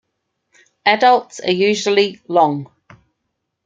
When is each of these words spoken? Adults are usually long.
Adults 0.83 1.39
are 1.41 1.51
usually 1.51 2.19
long. 2.27 2.71